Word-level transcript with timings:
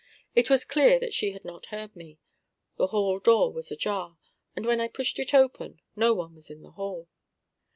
It 0.33 0.49
was 0.49 0.65
clear 0.65 0.97
that 0.97 1.13
she 1.13 1.33
had 1.33 1.45
not 1.45 1.67
heard 1.67 1.95
me. 1.95 2.17
The 2.75 2.87
hall 2.87 3.19
door 3.19 3.53
was 3.53 3.69
ajar, 3.69 4.17
and 4.55 4.65
when 4.65 4.81
I 4.81 4.87
pushed 4.87 5.19
it 5.19 5.31
open, 5.31 5.79
no 5.95 6.15
one 6.15 6.33
was 6.33 6.49
in 6.49 6.63
the 6.63 6.71
hall. 6.71 7.07